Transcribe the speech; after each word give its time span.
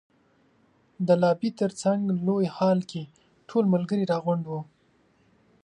د 1.07 1.09
لابي 1.21 1.49
تر 1.59 1.71
څنګ 1.81 2.01
لوی 2.27 2.45
هال 2.57 2.79
کې 2.91 3.03
ټول 3.49 3.63
ملګري 3.73 4.05
را 4.11 4.17
غونډ 4.25 4.43
وو. 4.47 4.61